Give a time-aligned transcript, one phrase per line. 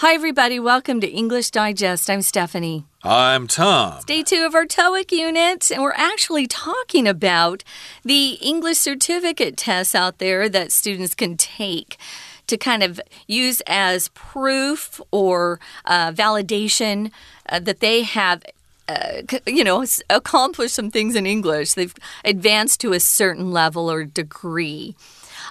[0.00, 0.60] Hi, everybody.
[0.60, 2.10] Welcome to English Digest.
[2.10, 2.84] I'm Stephanie.
[3.02, 3.94] I'm Tom.
[3.96, 7.64] It's day two of our TOEIC unit, and we're actually talking about
[8.04, 11.96] the English certificate tests out there that students can take
[12.46, 17.10] to kind of use as proof or uh, validation
[17.48, 18.42] uh, that they have
[18.88, 21.72] uh, you know, accomplished some things in English.
[21.72, 24.94] They've advanced to a certain level or degree.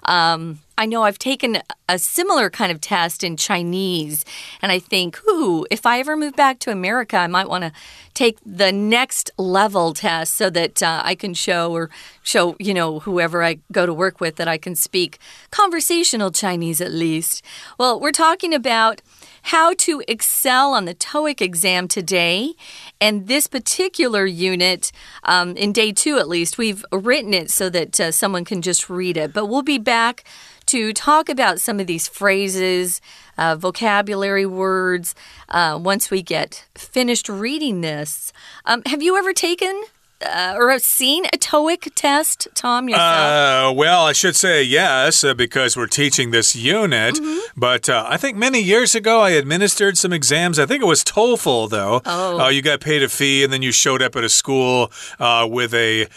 [0.05, 4.25] Um, I know I've taken a similar kind of test in Chinese,
[4.61, 7.71] and I think, ooh, if I ever move back to America, I might want to
[8.13, 11.89] take the next level test so that uh, I can show or
[12.23, 15.17] show, you know, whoever I go to work with that I can speak
[15.51, 17.43] conversational Chinese at least.
[17.77, 19.01] Well, we're talking about
[19.45, 22.53] how to excel on the TOEIC exam today.
[22.99, 24.91] And this particular unit,
[25.23, 28.89] um, in day two at least, we've written it so that uh, someone can just
[28.89, 29.33] read it.
[29.33, 30.23] But we'll be back
[30.67, 33.01] to talk about some of these phrases,
[33.37, 35.13] uh, vocabulary words,
[35.49, 38.33] uh, once we get finished reading this.
[38.65, 39.83] Um, have you ever taken
[40.25, 43.71] uh, or have seen a TOEIC test, Tom, yourself?
[43.71, 47.19] Uh, well, I should say yes, uh, because we're teaching this unit.
[47.19, 47.39] Mm -hmm.
[47.55, 50.59] But uh, I think many years ago, I administered some exams.
[50.59, 52.01] I think it was TOEFL, though.
[52.05, 52.39] Oh.
[52.39, 55.45] Uh, you got paid a fee, and then you showed up at a school uh,
[55.49, 56.07] with a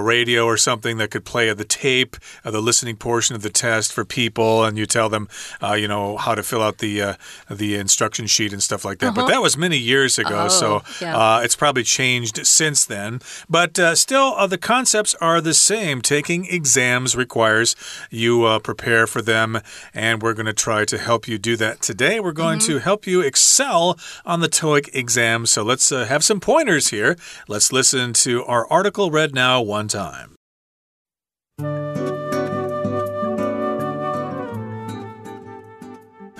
[0.00, 4.04] radio or something that could play the tape, the listening portion of the test for
[4.04, 5.28] people, and you tell them,
[5.60, 7.16] you know, how to fill out the
[7.50, 9.14] the instruction sheet and stuff like that.
[9.14, 9.20] -huh.
[9.20, 11.44] But that was many years ago, oh, so yeah.
[11.44, 13.20] it's probably changed since then.
[13.48, 16.02] But uh, still, uh, the concepts are the same.
[16.02, 17.74] Taking exams requires
[18.10, 19.60] you uh, prepare for them,
[19.94, 22.20] and we're going to try to help you do that today.
[22.20, 22.78] We're going mm -hmm.
[22.78, 25.46] to help you excel on the TOEIC exam.
[25.46, 27.16] So let's uh, have some pointers here.
[27.46, 30.38] Let's listen to our article read now one time.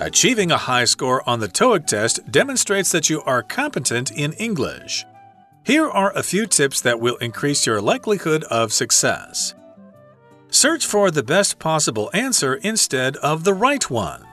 [0.01, 5.05] Achieving a high score on the TOEIC test demonstrates that you are competent in English.
[5.63, 9.53] Here are a few tips that will increase your likelihood of success.
[10.49, 14.25] Search for the best possible answer instead of the right one.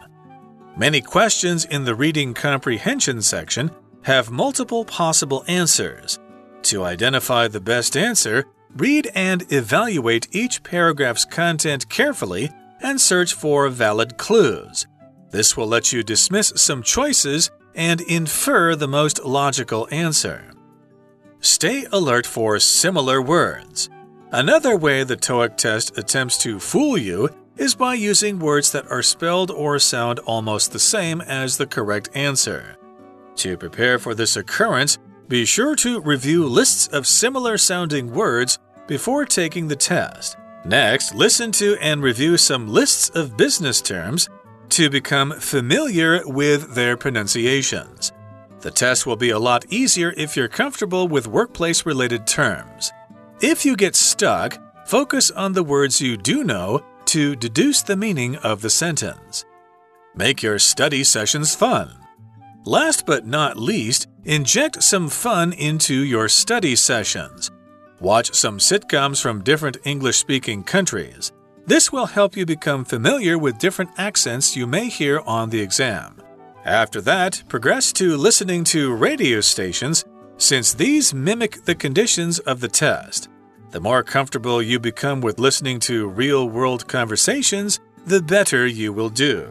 [0.76, 3.70] Many questions in the reading comprehension section
[4.02, 6.18] have multiple possible answers.
[6.64, 8.44] To identify the best answer,
[8.76, 12.50] read and evaluate each paragraph's content carefully
[12.80, 14.86] and search for valid clues.
[15.30, 20.55] This will let you dismiss some choices and infer the most logical answer.
[21.46, 23.88] Stay alert for similar words.
[24.32, 29.00] Another way the TOEIC test attempts to fool you is by using words that are
[29.00, 32.76] spelled or sound almost the same as the correct answer.
[33.36, 34.98] To prepare for this occurrence,
[35.28, 38.58] be sure to review lists of similar sounding words
[38.88, 40.36] before taking the test.
[40.64, 44.28] Next, listen to and review some lists of business terms
[44.70, 48.10] to become familiar with their pronunciations.
[48.66, 52.92] The test will be a lot easier if you're comfortable with workplace related terms.
[53.40, 58.34] If you get stuck, focus on the words you do know to deduce the meaning
[58.38, 59.44] of the sentence.
[60.16, 61.92] Make your study sessions fun.
[62.64, 67.52] Last but not least, inject some fun into your study sessions.
[68.00, 71.30] Watch some sitcoms from different English speaking countries.
[71.66, 76.20] This will help you become familiar with different accents you may hear on the exam.
[76.66, 80.04] After that, progress to listening to radio stations,
[80.36, 83.28] since these mimic the conditions of the test.
[83.70, 89.10] The more comfortable you become with listening to real world conversations, the better you will
[89.10, 89.48] do.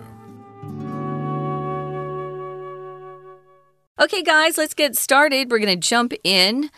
[3.97, 5.49] Okay, guys, let's get started.
[5.49, 6.69] We're going to jump in.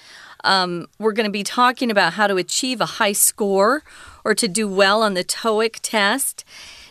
[0.44, 3.82] Um, we're going to be talking about how to achieve a high score
[4.24, 6.46] or to do well on the TOEIC test.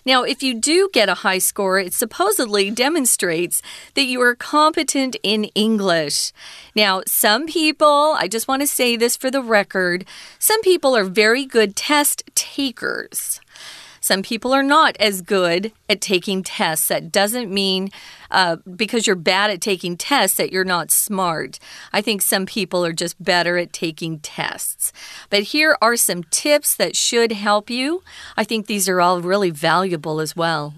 [0.07, 3.61] Now, if you do get a high score, it supposedly demonstrates
[3.95, 6.33] that you are competent in English.
[6.77, 10.07] Now, some people, I just want to say this for the record,
[10.39, 13.41] some people are very good test takers.
[14.07, 16.87] Some people are not as good at taking tests.
[16.87, 17.89] That doesn't mean
[18.31, 21.59] uh, because you're bad at taking tests that you're not smart.
[21.93, 24.93] I think some people are just better at taking tests.
[25.29, 28.05] But here are some tips that should help you.
[28.37, 30.75] I think these are all really valuable as well.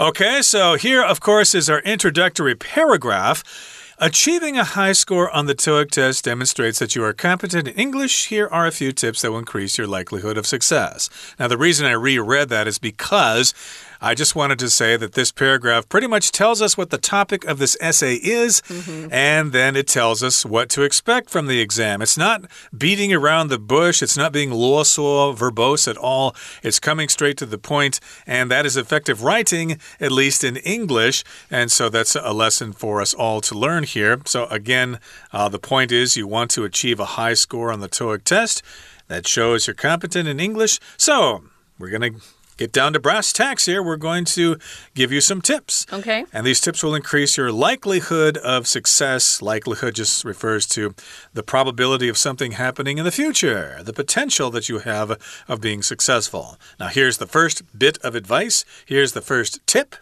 [0.00, 3.85] Okay, so here, of course, is our introductory paragraph.
[3.98, 8.26] Achieving a high score on the TOEIC test demonstrates that you are competent in English.
[8.26, 11.08] Here are a few tips that will increase your likelihood of success.
[11.38, 13.54] Now, the reason I reread that is because
[14.00, 17.44] I just wanted to say that this paragraph pretty much tells us what the topic
[17.44, 19.12] of this essay is, mm -hmm.
[19.12, 22.02] and then it tells us what to expect from the exam.
[22.02, 22.40] It's not
[22.70, 26.34] beating around the bush, it's not being loso verbose at all.
[26.62, 31.24] It's coming straight to the point, and that is effective writing, at least in English.
[31.50, 34.18] And so that's a lesson for us all to learn here.
[34.24, 34.98] So, again,
[35.32, 38.62] uh, the point is you want to achieve a high score on the TOEIC test.
[39.08, 40.80] That shows you're competent in English.
[40.96, 41.44] So,
[41.78, 42.20] we're going to
[42.56, 44.58] get down to brass tacks here, we're going to
[44.94, 45.86] give you some tips.
[45.92, 46.24] Okay.
[46.32, 49.42] And these tips will increase your likelihood of success.
[49.42, 50.94] Likelihood just refers to
[51.32, 55.18] the probability of something happening in the future, the potential that you have
[55.48, 56.58] of being successful.
[56.78, 58.64] Now, here's the first bit of advice.
[58.84, 59.96] Here's the first tip.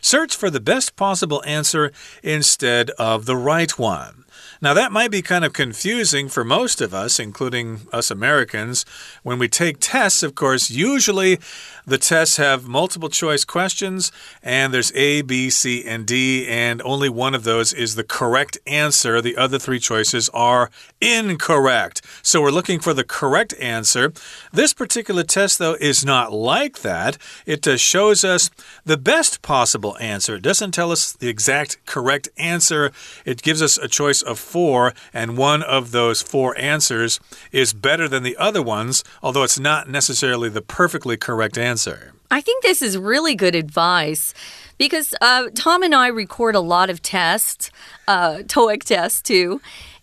[0.00, 1.92] Search for the best possible answer
[2.22, 4.19] instead of the right one.
[4.62, 8.84] Now, that might be kind of confusing for most of us, including us Americans.
[9.22, 11.38] When we take tests, of course, usually
[11.86, 14.12] the tests have multiple choice questions,
[14.42, 18.58] and there's A, B, C, and D, and only one of those is the correct
[18.66, 19.22] answer.
[19.22, 20.70] The other three choices are
[21.00, 22.02] incorrect.
[22.22, 24.12] So we're looking for the correct answer.
[24.52, 27.16] This particular test, though, is not like that.
[27.46, 28.50] It uh, shows us
[28.84, 30.34] the best possible answer.
[30.34, 32.92] It doesn't tell us the exact correct answer,
[33.24, 37.20] it gives us a choice of four, and one of those four answers
[37.52, 42.12] is better than the other ones, although it's not necessarily the perfectly correct answer.
[42.30, 44.34] I think this is really good advice
[44.78, 47.70] because uh, Tom and I record a lot of tests,
[48.08, 49.60] uh, TOEIC tests too.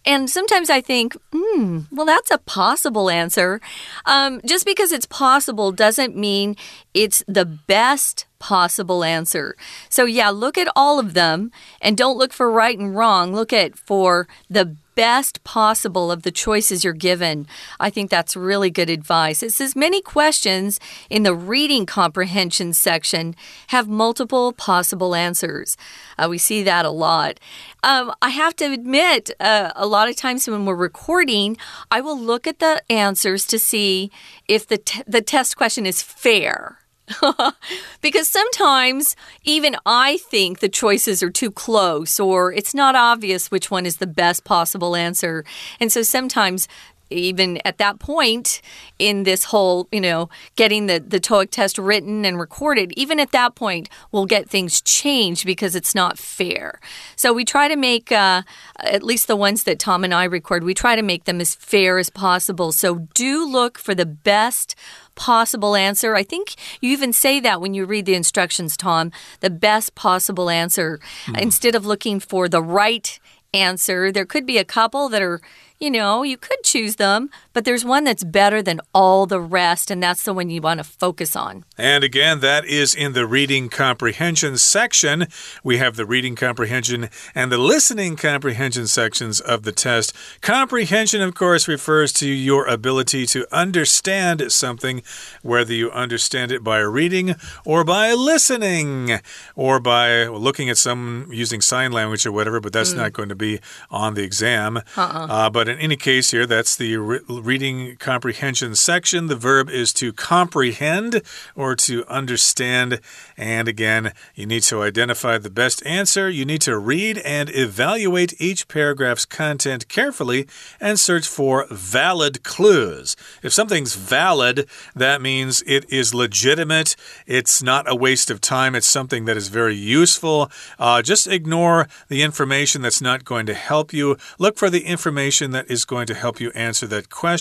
[0.07, 3.59] And sometimes I think, hmm, well, that's a possible answer.
[4.06, 6.56] Um, just because it's possible doesn't mean
[6.94, 9.57] it's the best possible answer.
[9.89, 11.51] So, yeah, look at all of them
[11.81, 13.33] and don't look for right and wrong.
[13.36, 17.45] Look at for the best possible of the choices you're given.
[17.79, 19.44] I think that's really good advice.
[19.44, 23.35] It says many questions in the reading comprehension section
[23.67, 25.77] have multiple possible answers.
[26.17, 27.39] Uh, we see that a lot.
[27.83, 31.57] Um, I have to admit, uh, a lot of times when we're recording,
[31.91, 34.09] I will look at the answers to see
[34.47, 36.79] if the, the test question is fair.
[38.01, 43.71] because sometimes even I think the choices are too close or it's not obvious which
[43.71, 45.45] one is the best possible answer.
[45.80, 46.68] And so sometimes
[47.09, 48.62] even at that point
[49.00, 53.31] in this whole, you know, getting the, the TOEIC test written and recorded, even at
[53.31, 56.80] that point, we'll get things changed because it's not fair.
[57.15, 58.44] So we try to make, uh,
[58.80, 61.56] at least the ones that Tom and I record, we try to make them as
[61.56, 62.71] fair as possible.
[62.71, 64.75] So do look for the best
[65.17, 66.15] possible answer.
[66.15, 69.11] I think you even say that when you read the instructions, Tom,
[69.41, 70.99] the best possible answer.
[71.25, 71.41] Mm.
[71.41, 73.19] Instead of looking for the right
[73.53, 75.41] answer, there could be a couple that are
[75.79, 79.89] you know, you could choose them, but there's one that's better than all the rest,
[79.89, 81.65] and that's the one you want to focus on.
[81.75, 85.25] And again, that is in the reading comprehension section.
[85.63, 90.13] We have the reading comprehension and the listening comprehension sections of the test.
[90.42, 95.01] Comprehension, of course, refers to your ability to understand something,
[95.42, 97.33] whether you understand it by reading
[97.65, 99.19] or by listening
[99.56, 102.98] or by looking at some using sign language or whatever, but that's mm.
[102.98, 103.59] not going to be
[103.89, 104.77] on the exam.
[104.77, 105.27] Uh -uh.
[105.27, 106.98] Uh, but in any case, here, that's the
[107.47, 109.27] reading comprehension section.
[109.27, 111.21] The verb is to comprehend
[111.55, 112.99] or to understand.
[113.38, 116.29] And again, you need to identify the best answer.
[116.29, 120.45] You need to read and evaluate each paragraph's content carefully
[120.81, 123.15] and search for valid clues.
[123.41, 126.97] If something's valid, that means it is legitimate.
[127.25, 128.75] It's not a waste of time.
[128.75, 130.51] It's something that is very useful.
[130.77, 134.18] Uh, just ignore the information that's not going to help you.
[134.37, 137.36] Look for the information that is going to help you answer that question.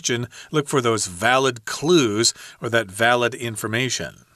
[0.51, 4.27] Look for those valid clues or that valid information.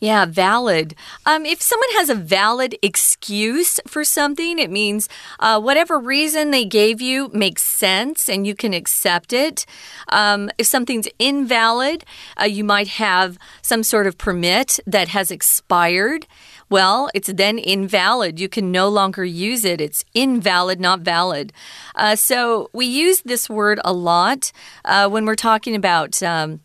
[0.00, 0.94] Yeah, valid.
[1.26, 5.08] Um, if someone has a valid excuse for something, it means
[5.40, 9.66] uh, whatever reason they gave you makes sense and you can accept it.
[10.10, 12.04] Um, if something's invalid,
[12.40, 16.28] uh, you might have some sort of permit that has expired
[16.70, 18.38] well, it's then invalid.
[18.38, 19.80] You can no longer use it.
[19.80, 21.52] It's invalid, not valid.
[21.94, 24.52] Uh, so we use this word a lot
[24.84, 26.60] uh, when we're talking about um,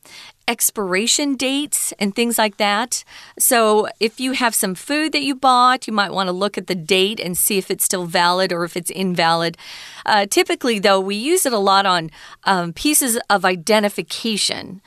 [0.47, 3.03] expiration dates and things like that.
[3.39, 6.67] So, if you have some food that you bought, you might want to look at
[6.67, 9.57] the date and see if it's still valid or if it's invalid.
[10.05, 12.11] Uh, typically, though, we use it a lot on
[12.43, 14.81] um, pieces of identification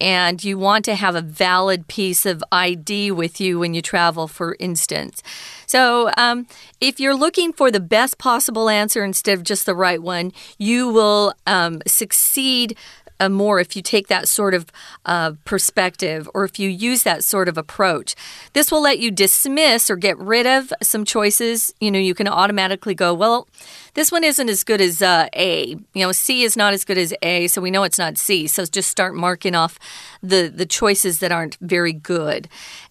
[0.00, 4.28] and you want to have a valid piece of ID with you when you travel,
[4.28, 5.22] for instance.
[5.66, 6.46] So, um,
[6.80, 10.88] if you're looking for the best possible answer instead of just the right one, you
[10.88, 12.76] will um, succeed
[13.20, 14.66] uh, more if you take that sort of
[15.06, 18.14] uh, perspective or if you use that sort of approach.
[18.52, 21.74] This will let you dismiss or get rid of some choices.
[21.80, 23.48] You know, you can automatically go, well,
[23.94, 25.68] this one isn't as good as uh, A.
[25.68, 28.46] You know, C is not as good as A, so we know it's not C.
[28.46, 29.78] So just start marking off
[30.22, 32.48] the, the choices that aren't very good.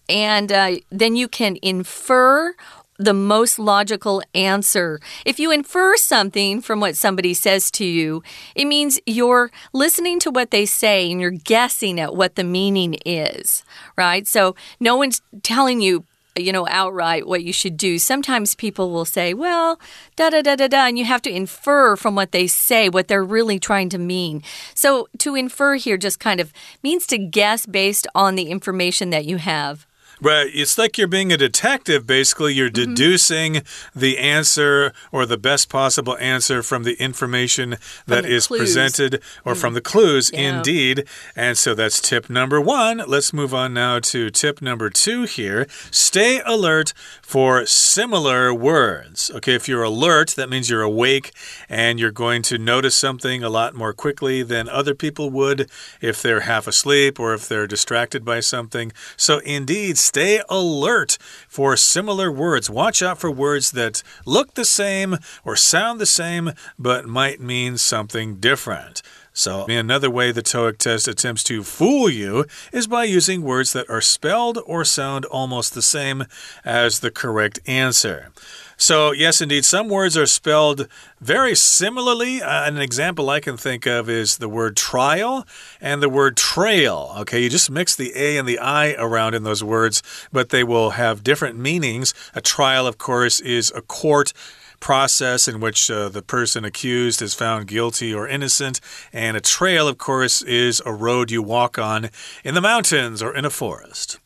[0.08, 2.54] And uh, then you can infer
[2.98, 5.00] the most logical answer.
[5.24, 8.22] If you infer something from what somebody says to you,
[8.54, 12.96] it means you're listening to what they say and you're guessing at what the meaning
[13.06, 13.62] is,
[13.96, 14.26] right?
[14.26, 16.04] So no one's telling you
[16.36, 17.98] you know, outright what you should do.
[17.98, 19.80] Sometimes people will say, well,
[20.14, 23.08] da da da da da, and you have to infer from what they say what
[23.08, 24.42] they're really trying to mean.
[24.72, 29.24] So to infer here just kind of means to guess based on the information that
[29.24, 29.87] you have.
[30.20, 30.50] Right.
[30.52, 32.54] It's like you're being a detective, basically.
[32.54, 32.94] You're mm -hmm.
[32.94, 33.62] deducing
[33.94, 38.60] the answer or the best possible answer from the information that is clues.
[38.60, 39.60] presented or mm.
[39.60, 40.56] from the clues, yeah.
[40.56, 41.04] indeed.
[41.36, 43.04] And so that's tip number one.
[43.06, 45.66] Let's move on now to tip number two here.
[45.90, 49.30] Stay alert for similar words.
[49.36, 51.32] Okay, if you're alert, that means you're awake
[51.68, 55.70] and you're going to notice something a lot more quickly than other people would
[56.00, 58.92] if they're half asleep or if they're distracted by something.
[59.16, 62.70] So, indeed, stay alert for similar words.
[62.70, 67.76] Watch out for words that look the same or sound the same but might mean
[67.76, 69.02] something different.
[69.34, 73.88] So, another way the TOEIC test attempts to fool you is by using words that
[73.88, 76.24] are spelled or sound almost the same
[76.64, 78.32] as the correct answer.
[78.80, 80.86] So, yes, indeed, some words are spelled
[81.20, 82.40] very similarly.
[82.40, 85.44] Uh, an example I can think of is the word trial
[85.80, 87.12] and the word trail.
[87.18, 90.00] Okay, you just mix the A and the I around in those words,
[90.32, 92.14] but they will have different meanings.
[92.36, 94.32] A trial, of course, is a court
[94.78, 98.80] process in which uh, the person accused is found guilty or innocent.
[99.12, 102.10] And a trail, of course, is a road you walk on
[102.44, 104.20] in the mountains or in a forest.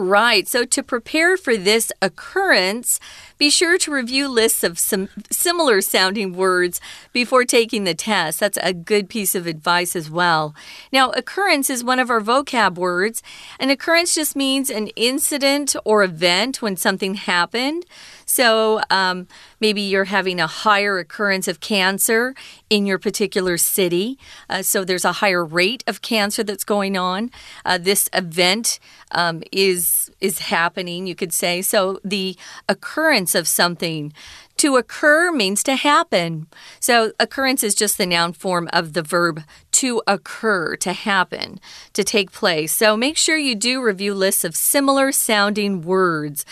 [0.00, 0.46] Right.
[0.46, 3.00] So to prepare for this occurrence,
[3.36, 6.80] be sure to review lists of some similar sounding words
[7.12, 8.38] before taking the test.
[8.38, 10.54] That's a good piece of advice as well.
[10.92, 13.24] Now, occurrence is one of our vocab words.
[13.58, 17.84] An occurrence just means an incident or event when something happened.
[18.28, 19.26] So um,
[19.58, 22.34] maybe you're having a higher occurrence of cancer
[22.68, 24.18] in your particular city.
[24.50, 27.30] Uh, so there's a higher rate of cancer that's going on.
[27.64, 28.78] Uh, this event
[29.12, 31.62] um, is is happening, you could say.
[31.62, 32.36] So the
[32.68, 34.12] occurrence of something
[34.58, 36.48] to occur means to happen.
[36.80, 39.42] So, occurrence is just the noun form of the verb
[39.72, 41.60] to occur, to happen,
[41.92, 42.72] to take place.
[42.72, 46.44] So, make sure you do review lists of similar sounding words.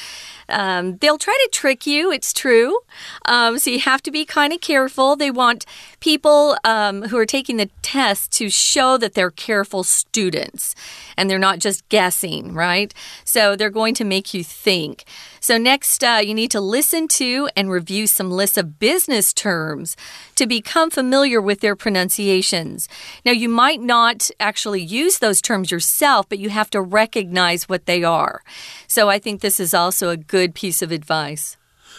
[0.48, 2.78] Um, they'll try to trick you, it's true.
[3.26, 5.16] Um, so you have to be kind of careful.
[5.16, 5.66] They want
[6.00, 10.74] people um, who are taking the test to show that they're careful students
[11.16, 12.92] and they're not just guessing, right?
[13.24, 15.04] So they're going to make you think.
[15.46, 19.96] So, next, uh, you need to listen to and review some lists of business terms
[20.34, 22.88] to become familiar with their pronunciations.
[23.24, 27.86] Now, you might not actually use those terms yourself, but you have to recognize what
[27.86, 28.42] they are.
[28.88, 31.56] So, I think this is also a good piece of advice.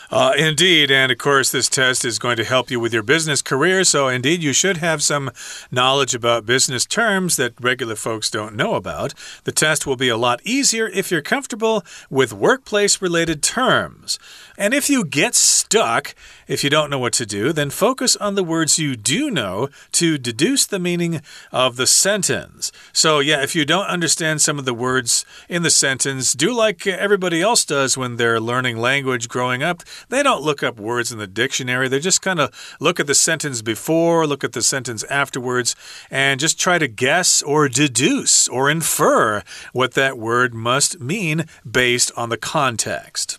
[0.10, 0.90] Uh, indeed.
[0.90, 3.84] And of course, this test is going to help you with your business career.
[3.84, 5.32] So, indeed, you should have some
[5.70, 9.14] knowledge about business terms that regular folks don't know about.
[9.44, 14.18] The test will be a lot easier if you're comfortable with workplace related terms.
[14.58, 16.16] And if you get stuck,
[16.48, 19.70] if you don't know what to do, then focus on the words you do know
[19.92, 21.22] to deduce the meaning
[21.52, 22.72] of the sentence.
[22.92, 26.88] So, yeah, if you don't understand some of the words in the sentence, do like
[26.88, 29.84] everybody else does when they're learning language growing up.
[30.10, 31.88] They don't look up words in the dictionary.
[31.88, 35.76] They just kind of look at the sentence before, look at the sentence afterwards,
[36.10, 42.12] and just try to guess or deduce or infer what that word must mean based
[42.18, 43.38] on the context.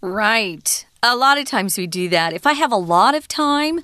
[0.00, 0.86] Right.
[1.02, 2.32] A lot of times we do that.
[2.32, 3.80] If I have a lot of time,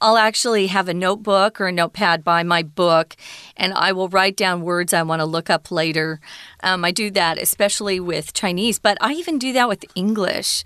[0.00, 3.16] I'll actually have a notebook or a notepad by my book
[3.56, 6.20] and I will write down words I want to look up later.
[6.62, 10.64] Um, I do that especially with Chinese, but I even do that with English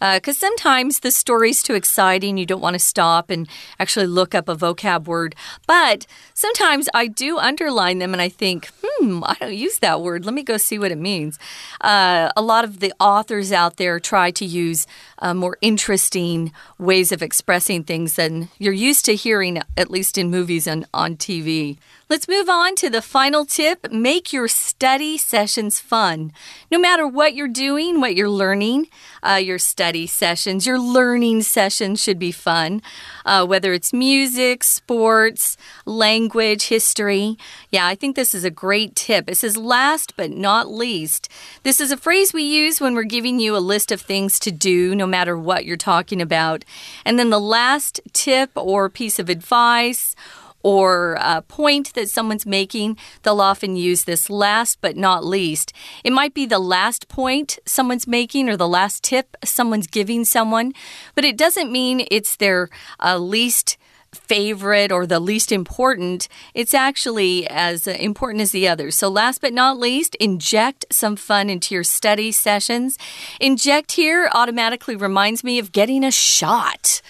[0.00, 2.38] because uh, sometimes the story's too exciting.
[2.38, 3.46] You don't want to stop and
[3.78, 5.34] actually look up a vocab word.
[5.66, 10.24] But sometimes I do underline them and I think, hmm, I don't use that word.
[10.24, 11.38] Let me go see what it means.
[11.82, 14.86] Uh, a lot of the authors out there try to use
[15.20, 20.30] uh, more interesting ways of expressing things than you're used to hearing, at least in
[20.30, 21.78] movies and on TV.
[22.10, 26.32] Let's move on to the final tip make your study sessions fun.
[26.68, 28.88] No matter what you're doing, what you're learning,
[29.22, 32.82] uh, your study sessions, your learning sessions should be fun.
[33.24, 37.36] Uh, whether it's music, sports, language, history.
[37.70, 39.28] Yeah, I think this is a great tip.
[39.30, 41.28] It says last but not least.
[41.62, 44.50] This is a phrase we use when we're giving you a list of things to
[44.50, 46.64] do, no matter what you're talking about.
[47.04, 50.14] And then the last tip or piece of advice
[50.62, 55.72] or a point that someone's making, they'll often use this last but not least.
[56.04, 60.72] It might be the last point someone's making or the last tip someone's giving someone,
[61.14, 62.68] but it doesn't mean it's their
[63.02, 63.78] uh, least
[64.12, 68.96] favorite or the least important, it's actually as important as the others.
[68.96, 72.98] So, last but not least, inject some fun into your study sessions.
[73.40, 77.02] Inject here automatically reminds me of getting a shot.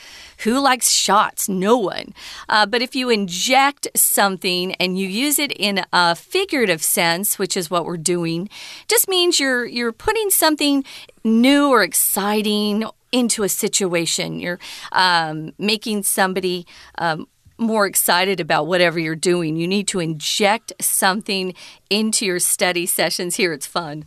[0.45, 1.51] Who likes shots?
[1.51, 2.15] No one.
[2.49, 7.59] Uh, but if you inject something and you use it in a figurative sense, which
[7.59, 8.49] is what we're doing,
[8.89, 10.83] just means you're you're putting something
[11.25, 14.41] new or exciting into a situation.
[14.41, 14.59] You're
[14.93, 16.67] um, making somebody.
[16.99, 17.27] Um,
[17.59, 19.55] more excited about whatever you're doing.
[19.55, 21.53] You need to inject something
[21.91, 23.37] into your study sessions.
[23.37, 24.07] Here, it's fun.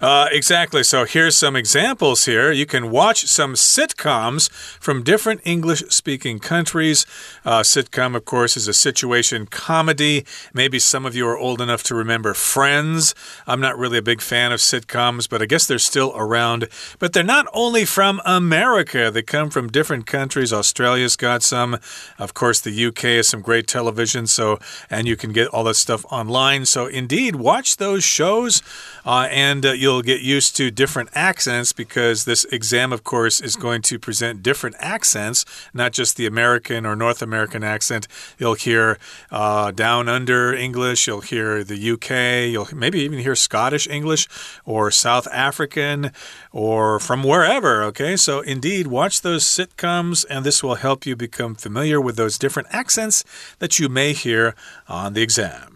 [0.00, 0.82] Uh, exactly.
[0.82, 2.50] So here's some examples here.
[2.52, 7.06] You can watch some sitcoms from different English speaking countries.
[7.44, 10.24] Uh, sitcom, of course, is a situation comedy.
[10.52, 13.14] Maybe some of you are old enough to remember Friends.
[13.46, 16.68] I'm not really a big fan of sitcoms, but I guess they're still around.
[16.98, 20.52] But they're not only from America, they come from different countries.
[20.52, 21.78] Australia's got some.
[22.18, 24.26] Of course, the UK has some great television.
[24.26, 24.58] So,
[24.90, 26.66] and you can get all that stuff online.
[26.66, 28.62] So, indeed, watch those shows
[29.04, 33.56] uh, and uh, you'll get used to different accents because this exam, of course, is
[33.56, 38.06] going to present different accents, not just the American or North American accent.
[38.38, 38.98] You'll hear
[39.30, 44.28] uh, down under English, you'll hear the UK, you'll maybe even hear Scottish English
[44.64, 46.12] or South African
[46.52, 47.82] or from wherever.
[47.84, 52.38] Okay, so indeed, watch those sitcoms, and this will help you become familiar with those
[52.38, 53.24] different accents
[53.58, 54.54] that you may hear
[54.88, 55.73] on the exam.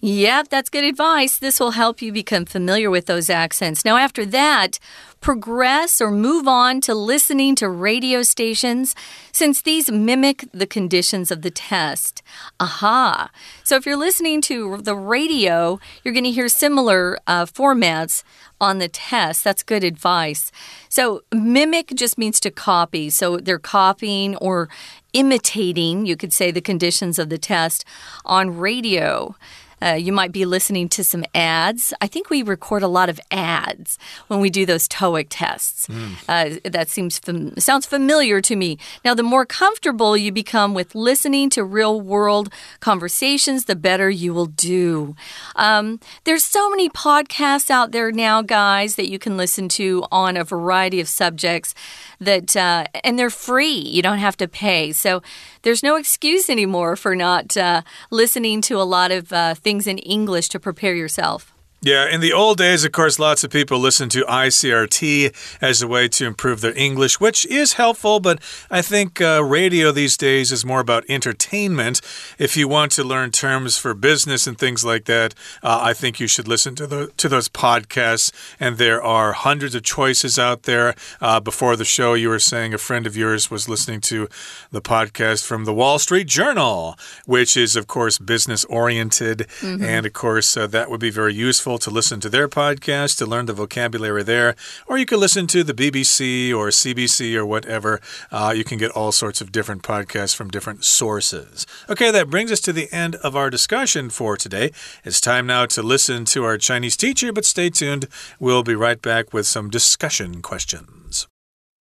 [0.00, 1.38] Yep, that's good advice.
[1.38, 3.82] This will help you become familiar with those accents.
[3.82, 4.78] Now, after that,
[5.22, 8.94] progress or move on to listening to radio stations
[9.32, 12.22] since these mimic the conditions of the test.
[12.60, 13.30] Aha.
[13.64, 18.22] So, if you're listening to the radio, you're going to hear similar uh, formats
[18.60, 19.44] on the test.
[19.44, 20.52] That's good advice.
[20.90, 23.08] So, mimic just means to copy.
[23.08, 24.68] So, they're copying or
[25.14, 27.86] imitating, you could say, the conditions of the test
[28.26, 29.34] on radio.
[29.82, 31.92] Uh, you might be listening to some ads.
[32.00, 35.86] I think we record a lot of ads when we do those TOEIC tests.
[35.86, 36.14] Mm.
[36.28, 38.78] Uh, that seems fam sounds familiar to me.
[39.04, 42.48] Now, the more comfortable you become with listening to real world
[42.80, 45.14] conversations, the better you will do.
[45.56, 50.36] Um, there's so many podcasts out there now, guys, that you can listen to on
[50.36, 51.74] a variety of subjects
[52.20, 53.78] that uh, and they're free.
[53.78, 54.92] You don't have to pay.
[54.92, 55.22] So
[55.62, 59.98] there's no excuse anymore for not uh, listening to a lot of uh, things in
[59.98, 61.55] English to prepare yourself.
[61.86, 65.86] Yeah, in the old days, of course, lots of people listened to ICRT as a
[65.86, 70.50] way to improve their English, which is helpful, but I think uh, radio these days
[70.50, 72.00] is more about entertainment.
[72.40, 76.18] If you want to learn terms for business and things like that, uh, I think
[76.18, 80.64] you should listen to, the, to those podcasts, and there are hundreds of choices out
[80.64, 80.96] there.
[81.20, 84.28] Uh, before the show, you were saying a friend of yours was listening to
[84.72, 89.86] the podcast from the Wall Street Journal, which is, of course, business oriented, mm -hmm.
[89.86, 93.25] and of course, uh, that would be very useful to listen to their podcast to
[93.25, 94.55] learn the vocabulary there,
[94.87, 97.99] or you can listen to the BBC or CBC or whatever.
[98.31, 101.65] Uh, you can get all sorts of different podcasts from different sources.
[101.89, 104.71] Okay, that brings us to the end of our discussion for today.
[105.03, 108.07] It's time now to listen to our Chinese teacher, but stay tuned.
[108.39, 111.27] We'll be right back with some discussion questions.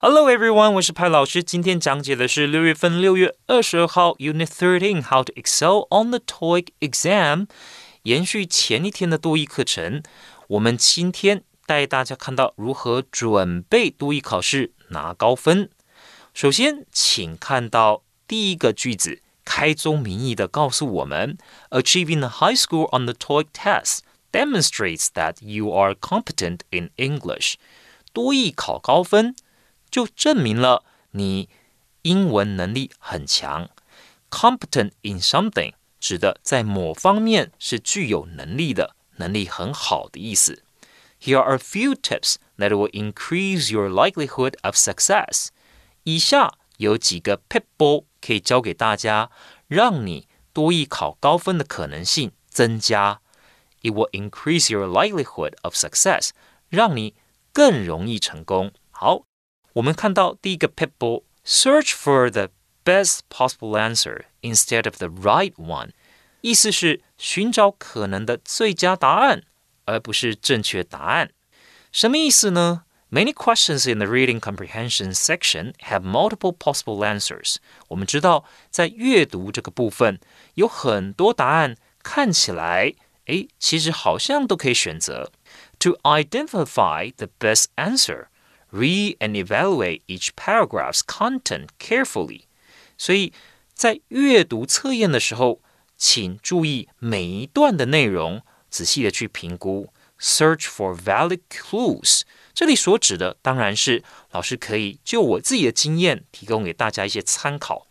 [0.00, 1.42] Hello everyone，我是派老师。
[1.42, 7.46] 今天讲解的是六月份六月二十二号 Unit Thirteen How to Excel on the TOEIC Exam。
[8.03, 10.01] 延续前一天的多益课程，
[10.47, 15.69] 我们今天带大家看到如何准备多益考试拿高分。
[16.33, 21.37] 首先，请看到第一个句子，开宗明义的告诉我们
[21.71, 23.99] ：Achieving a high score on the TOEIC test
[24.31, 27.55] demonstrates that you are competent in English。
[28.13, 29.35] 多益考高分，
[29.91, 31.49] 就证明了你
[32.03, 33.69] 英文能力很强。
[34.29, 35.73] Competent in something。
[35.99, 40.63] 指的在某方面是具有能力的，能力很好的意思。
[41.21, 45.49] Here are a few tips that will increase your likelihood of success。
[46.03, 49.29] 以下有几个 p i p b l e 可以教给大家，
[49.67, 53.19] 让你多益考高分的可能性增加。
[53.81, 56.29] It will increase your likelihood of success，
[56.69, 57.15] 让你
[57.51, 58.71] 更容易成功。
[58.91, 59.23] 好，
[59.73, 62.49] 我们看到第一个 p i p b l e Search for the
[62.88, 65.90] best possible answer instead of the right one，
[66.42, 69.44] 意思是寻找可能的最佳答案，
[69.86, 71.30] 而不是正确答案。
[71.90, 72.84] 什么意思呢？
[73.10, 77.56] Many questions in the reading comprehension section have multiple possible answers。
[77.88, 80.18] 我们知道，在阅读这个部分，
[80.54, 82.92] 有很多答案看起来，
[83.26, 85.30] 哎，其实好像都可以选择。
[85.78, 88.26] To identify the best answer,
[88.72, 92.46] read and evaluate each paragraph's content carefully。
[92.99, 93.33] 所以
[93.73, 95.61] 在阅读测验的时候，
[95.97, 99.91] 请注意每一段的内容，仔细的去评估。
[100.19, 102.23] Search for valid clues。
[102.53, 107.87] 这里所指的当然是老师可以就我自己的经验提供给大家一些参考。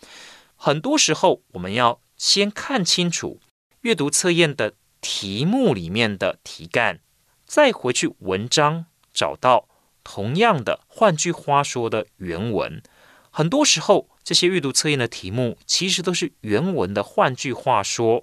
[0.55, 3.41] 很多时候，我们要先看清楚
[3.81, 7.01] 阅读测验的题目里面的题干，
[7.47, 9.67] 再回去文章找到
[10.05, 12.83] 同样的，换句话说的原文。
[13.31, 18.23] 很多时候，这些阅读测验的题目其实都是原文的换句话说。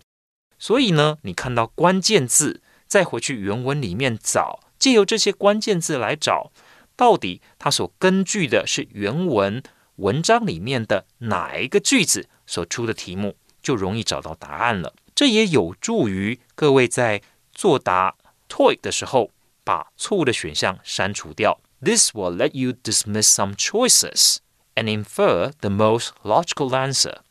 [0.59, 4.59] 所以呢，你看到关键字，再回去原文里面找。
[4.77, 6.51] 借由这些关键字来找，
[6.95, 9.63] 到底它所根据的是原文
[9.95, 14.93] 文章里面的哪一个句子所出的题目，就容易找到答案了。
[15.15, 18.15] 这也有助于各位在作答
[18.47, 19.31] TOEIC 的时候，
[19.63, 21.59] 把错误的选项删除掉。
[21.81, 24.37] This will let you dismiss some choices
[24.75, 27.21] and infer the most logical answer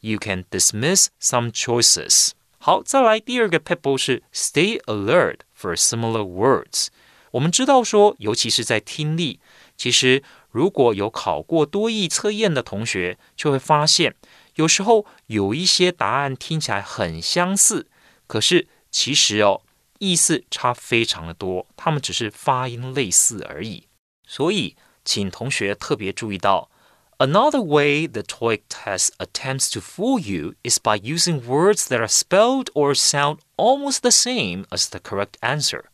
[0.00, 2.32] you can dismiss some choices。
[2.58, 6.88] 好，再来第二个 pebble 是 stay alert for similar words。
[7.32, 9.40] 我们知道说，尤其是在听力，
[9.76, 14.14] 其实如果有考过多益测验的同学，就会发现
[14.54, 17.88] 有时候有一些答案听起来很相似，
[18.26, 19.62] 可是其实哦，
[19.98, 23.88] 意思差非常的多，他们只是发音类似而已。
[24.26, 26.70] 所以，请同学特别注意到。
[27.16, 32.66] Another way the TOEIC test attempts to fool you is by using words that are spelled
[32.74, 35.84] or sound almost the same as the correct answer.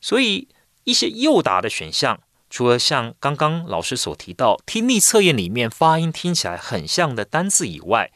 [0.00, 0.48] 所以
[0.84, 8.10] 一些诱答的选项，除了像刚刚老师所提到听力测验里面发音听起来很像的单字以外，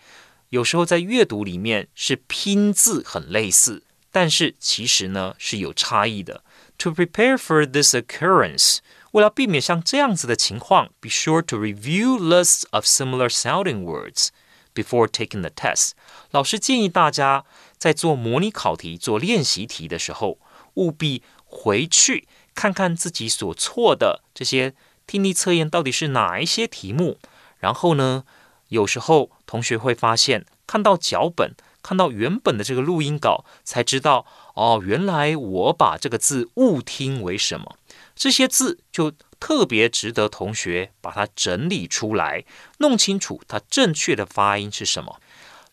[0.48, 6.42] 有时候在阅读里面是拼字很类似，但是其实呢是有差异的。
[6.78, 8.78] To prepare for this occurrence.
[9.12, 14.28] 为了避免像这样子的情况，be sure to review lists of similar sounding words
[14.74, 15.92] before taking the test。
[16.30, 17.44] 老师建议大家
[17.78, 20.38] 在做模拟考题、做练习题的时候，
[20.74, 24.74] 务必回去看看自己所错的这些
[25.06, 27.18] 听力测验到底是哪一些题目。
[27.58, 28.24] 然后呢，
[28.68, 31.54] 有时候同学会发现，看到脚本、
[31.88, 37.78] 看到原本的这个录音稿，才知道哦，原来我把这个字误听为什么。
[38.14, 42.44] 这些字就特别值得同学把它整理出来，
[42.80, 45.18] 弄清楚它正确的发音是什么。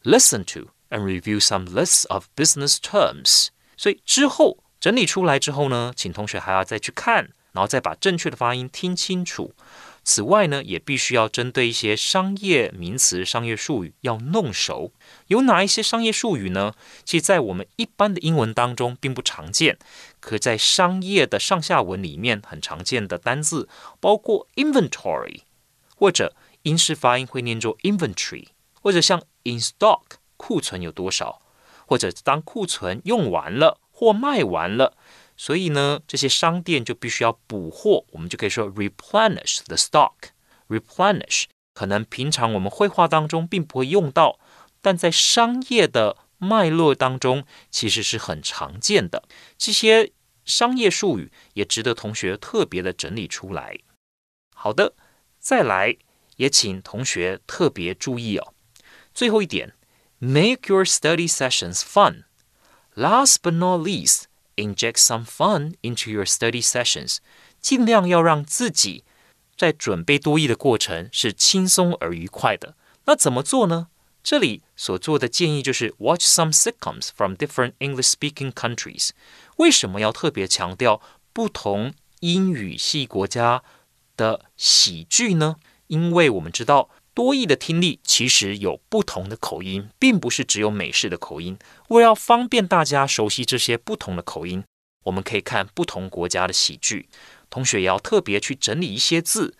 [0.05, 3.47] Listen to and review some lists of business terms。
[3.75, 9.53] 所以之后整理出来之后呢，请同学还要再去看，然后再把正确的发音听清楚。
[10.07, 14.93] 此外呢，也必须要针对一些商业名词、商业术语要弄熟。
[15.27, 16.75] 有哪一些商业术语呢？
[17.03, 19.79] 其实，在我们一般的英文当中并不常见，
[20.19, 23.67] 可在商业的上下文里面很常见的单字，
[23.99, 25.39] 包括 inventory，
[25.95, 30.03] 或者英式发音会念作 inventory，或者像 in stock，
[30.37, 31.41] 库存有多少，
[31.87, 34.95] 或者当库存用完了或卖完了。
[35.37, 40.13] 所以呢，这些商店就必须要补货，我们就可以说 replenish the stock。
[40.67, 44.39] replenish 可能平常我们绘画当中并不会用到，
[44.81, 49.23] 但在商业的脉络当中其实是很常见的。
[49.57, 50.11] 这些
[50.45, 53.77] 商业术语也值得同学特别的整理出来。
[54.55, 54.93] 好的，
[55.39, 55.97] 再来
[56.37, 58.53] 也请同学特别注意哦。
[59.13, 59.75] 最后一点
[60.17, 62.23] ，make your study sessions fun。
[62.95, 64.23] Last but not least。
[64.57, 67.17] Inject some fun into your study sessions，
[67.59, 69.03] 尽量要让自己
[69.57, 72.75] 在准备多义的过程是轻松而愉快的。
[73.05, 73.87] 那怎么做呢？
[74.23, 79.09] 这里所做的建议就是 watch some sitcoms from different English-speaking countries。
[79.57, 81.01] 为什么要特别强调
[81.33, 83.61] 不同英语系国家
[84.15, 85.57] 的喜剧呢？
[85.87, 86.89] 因为我们知道。
[87.15, 91.57] 多义的听力其实有不同的口音，并不是只有美式的口音。
[91.87, 94.65] 为了方便大家熟悉这些不同的口音，
[95.05, 97.07] 我们可以看不同国家的喜剧。
[97.49, 99.55] 同学也要特别去整理一些字，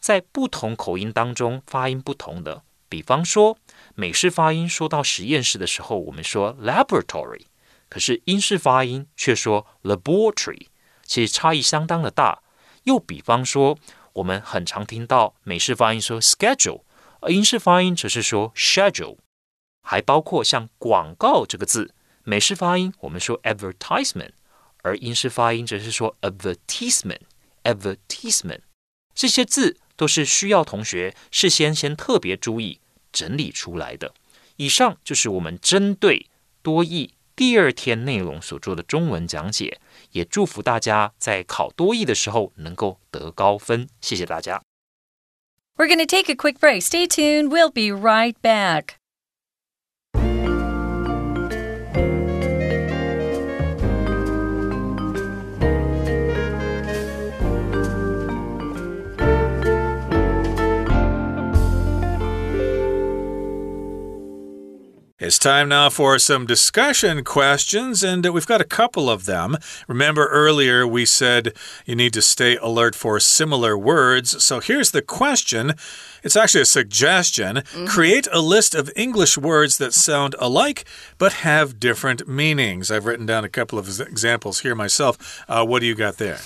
[0.00, 2.64] 在不同口音当中发音不同的。
[2.88, 3.56] 比方说，
[3.94, 7.42] 美式发音说到实验室的时候，我们说 laboratory，
[7.88, 10.66] 可是英式发音却说 laboratory，
[11.04, 12.42] 其实差异相当的大。
[12.84, 13.78] 又比方说，
[14.14, 16.82] 我们很常听到美式发音说 schedule，
[17.20, 19.18] 而英式发音则是说 schedule。
[19.82, 21.94] 还包括像广告这个字，
[22.24, 24.32] 美式发音我们说 advertisement，
[24.82, 27.20] 而英式发音则是说 advertisement。
[27.64, 28.60] advertisement
[29.14, 32.80] 这些字都是需要同学事先先特别注意
[33.12, 34.14] 整理出来的。
[34.56, 36.26] 以上就是我们针对
[36.62, 43.88] 多义第二天内容所做的中文讲解，也祝福大家在考多义的时候能够得高分。
[44.02, 44.60] 谢谢大家。
[45.78, 46.82] We're going to take a quick break.
[46.82, 47.48] Stay tuned.
[47.48, 48.99] We'll be right back.
[65.40, 69.56] Time now for some discussion questions, and we've got a couple of them.
[69.88, 71.54] Remember earlier we said
[71.86, 74.44] you need to stay alert for similar words.
[74.44, 75.74] So here's the question
[76.22, 77.56] it's actually a suggestion.
[77.56, 77.88] Mm -hmm.
[77.88, 80.84] Create a list of English words that sound alike
[81.18, 82.90] but have different meanings.
[82.90, 85.16] I've written down a couple of examples here myself.
[85.48, 86.38] Uh, what do you got there?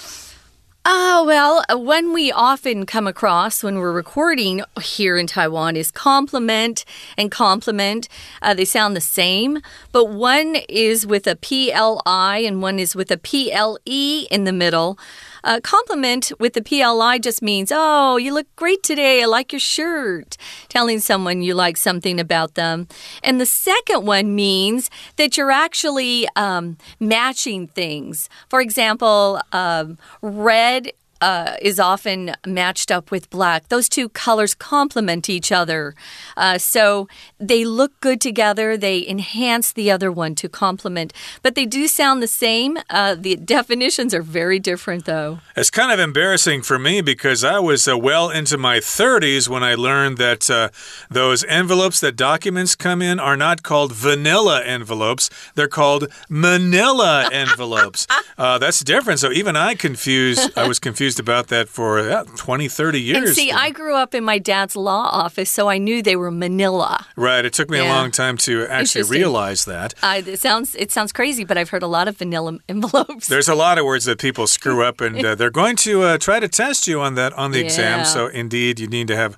[0.87, 5.91] Ah, uh, well, one we often come across when we're recording here in Taiwan is
[5.91, 6.85] compliment
[7.17, 8.07] and complement.
[8.43, 13.11] Uh, they sound the same, but one is with a PLI and one is with
[13.11, 14.99] a PLE in the middle.
[15.47, 19.23] A compliment with the PLI just means, oh, you look great today.
[19.23, 20.39] I like your shirt.
[20.71, 22.89] Telling someone you like something about them.
[23.23, 28.31] And the second one means that you're actually um, matching things.
[28.49, 30.93] For example, um, red
[31.25, 33.69] uh, is often matched up with black.
[33.69, 35.95] Those two colors complement each other.
[36.37, 37.09] Uh, so
[37.41, 38.77] they look good together.
[38.77, 41.15] They enhance the other one to complement.
[41.43, 42.77] But they do sound the same.
[42.91, 45.39] Uh, the definitions are very different, though.
[45.57, 49.65] It's kind of embarrassing for me because I was uh, well into my 30s when
[49.65, 50.69] I learned that uh,
[51.11, 58.07] those envelopes that documents come in are not called vanilla envelopes, they're called manila envelopes.
[58.37, 59.21] Uh, that's different.
[59.21, 63.29] So even I confused, I was confused confused about that for yeah, 20, 30 years.
[63.29, 66.31] And see, I grew up in my dad's law office, so I knew they were
[66.31, 67.07] Manila.
[67.17, 67.45] Right.
[67.45, 67.91] It took me yeah.
[67.91, 69.95] a long time to actually realize that.
[70.03, 73.29] Uh, it sounds it sounds crazy, but I've heard a lot of vanilla envelopes.
[73.29, 76.19] There's a lot of words that people screw up, and uh, they're going to uh,
[76.19, 77.65] try to test you on that on the yeah.
[77.65, 78.05] exam.
[78.05, 79.37] So indeed, you need to have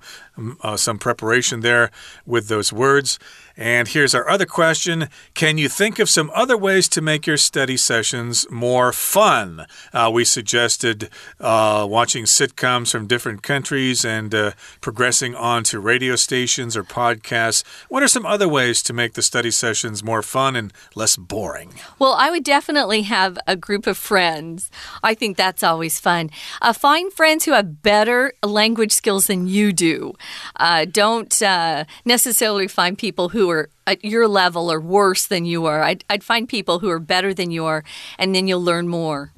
[0.63, 1.91] uh, some preparation there
[2.25, 3.19] with those words.
[3.57, 7.39] And here's our other question Can you think of some other ways to make your
[7.39, 9.67] study sessions more fun?
[9.95, 11.09] Uh, we suggested
[11.41, 17.65] uh, watching sitcoms from different countries and uh, progressing on to radio stations or podcasts.
[17.89, 21.73] What are some other ways to make the study sessions more fun and less boring?
[21.99, 24.71] Well, I would definitely have a group of friends.
[25.03, 26.31] I think that's always fun.
[26.61, 30.15] Uh, find friends who have better language skills than you do.
[30.57, 35.67] Uh, don't uh, necessarily find people who are at your level or worse than you
[35.67, 35.83] are.
[35.83, 37.85] I'd, I'd find people who are better than you are,
[38.19, 39.33] and then you'll learn more.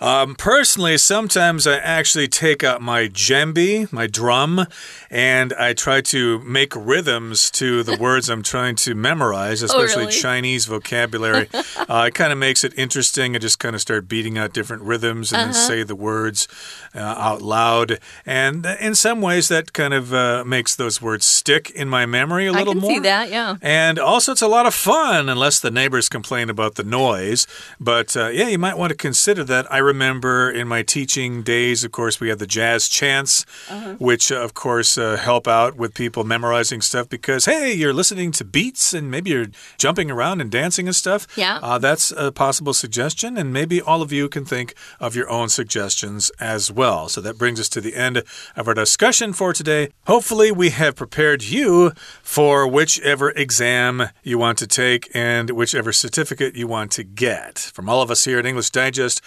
[0.00, 4.66] Um, personally, sometimes I actually take out my djembe, my drum,
[5.10, 10.04] and I try to make rhythms to the words I'm trying to memorize, oh, especially
[10.04, 10.20] oh, really?
[10.20, 11.48] Chinese vocabulary.
[11.88, 13.34] uh, it kind of makes it interesting.
[13.34, 15.52] I just kind of start beating out different rhythms and uh -huh.
[15.52, 15.68] then uh-huh.
[15.68, 16.48] say the words
[16.94, 17.98] uh, out loud.
[18.24, 22.46] And in some ways, that kind of uh, makes those words stick in my memory
[22.46, 22.90] a little more.
[22.90, 23.56] I can see that, yeah.
[23.62, 27.46] And also, it's a lot of fun, unless the neighbors complain about the noise.
[27.78, 29.66] But uh, yeah, you might want to consider that.
[29.70, 33.96] I remember in my teaching days, of course, we had the jazz chants, -huh.
[33.98, 38.44] which, of course, uh, help out with people memorizing stuff because, hey, you're listening to
[38.44, 41.26] beats and maybe you're jumping around and dancing and stuff.
[41.36, 41.58] Yeah.
[41.62, 43.36] Uh, that's a possible suggestion.
[43.38, 47.08] And maybe all of you can think of your own suggestions as well.
[47.08, 48.22] So that brings us to the end
[48.56, 49.88] of our discussion for today.
[50.06, 56.54] Hopefully, we have prepared you for whichever exam you want to take and whichever certificate
[56.54, 57.58] you want to get.
[57.74, 59.20] From all of us here at English Digest,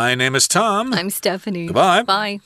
[0.00, 0.94] my name is Tom.
[0.94, 1.66] I'm Stephanie.
[1.66, 2.02] Goodbye.
[2.04, 2.40] Bye.